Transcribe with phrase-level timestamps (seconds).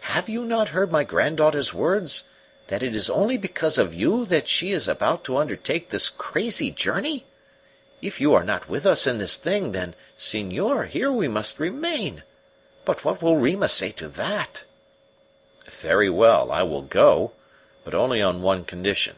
[0.00, 2.24] Have you not heard my granddaughter's words
[2.68, 6.70] that it is only because of you that she is about to undertake this crazy
[6.70, 7.26] journey?
[8.00, 12.22] If you are not with us in this thing, then, senor, here we must remain.
[12.86, 14.64] But what will Rima say to that?"
[15.66, 17.32] "Very well, I will go,
[17.84, 19.16] but only on one condition."